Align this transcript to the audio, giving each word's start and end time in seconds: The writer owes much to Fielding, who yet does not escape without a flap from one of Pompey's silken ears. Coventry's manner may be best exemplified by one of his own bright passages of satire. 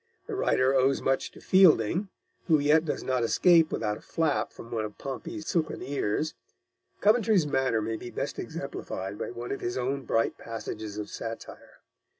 The 0.25 0.33
writer 0.33 0.73
owes 0.73 0.99
much 0.99 1.29
to 1.33 1.39
Fielding, 1.39 2.09
who 2.47 2.57
yet 2.57 2.85
does 2.85 3.03
not 3.03 3.21
escape 3.21 3.71
without 3.71 3.99
a 3.99 4.01
flap 4.01 4.51
from 4.51 4.71
one 4.71 4.83
of 4.83 4.97
Pompey's 4.97 5.45
silken 5.45 5.83
ears. 5.83 6.33
Coventry's 7.01 7.45
manner 7.45 7.83
may 7.83 7.97
be 7.97 8.09
best 8.09 8.39
exemplified 8.39 9.19
by 9.19 9.29
one 9.29 9.51
of 9.51 9.61
his 9.61 9.77
own 9.77 10.05
bright 10.05 10.39
passages 10.39 10.97
of 10.97 11.07
satire. 11.07 11.81